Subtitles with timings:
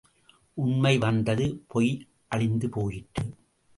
[0.53, 2.07] உண்மை வந்தது, பொய்
[2.27, 3.37] அழிந்து போயிற்று.